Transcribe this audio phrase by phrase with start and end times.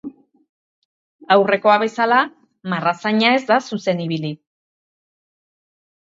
[1.35, 2.17] Aurrekoa bezala,
[2.73, 4.35] marrazaina ez da zuzen ibili.